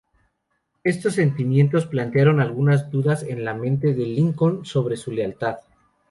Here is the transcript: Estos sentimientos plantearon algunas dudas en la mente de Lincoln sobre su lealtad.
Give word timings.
Estos 0.83 1.13
sentimientos 1.13 1.85
plantearon 1.85 2.39
algunas 2.39 2.89
dudas 2.89 3.21
en 3.21 3.45
la 3.45 3.53
mente 3.53 3.93
de 3.93 4.07
Lincoln 4.07 4.65
sobre 4.65 4.97
su 4.97 5.11
lealtad. 5.11 5.57